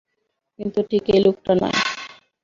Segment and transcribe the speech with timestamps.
[0.59, 1.77] কিন্তু ঠিক এই লোকটা নয়।